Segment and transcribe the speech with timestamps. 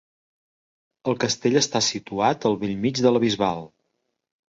[1.11, 3.63] El castell està situat al bell mig de la Bisbal.